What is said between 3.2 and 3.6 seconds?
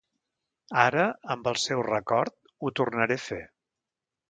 a fer.